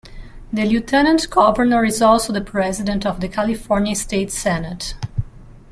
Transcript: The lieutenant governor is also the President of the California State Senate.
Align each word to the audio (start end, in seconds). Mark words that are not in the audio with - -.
The 0.51 0.65
lieutenant 0.65 1.29
governor 1.29 1.85
is 1.85 2.01
also 2.01 2.33
the 2.33 2.41
President 2.41 3.05
of 3.05 3.19
the 3.19 3.27
California 3.29 3.93
State 3.95 4.31
Senate. 4.31 4.95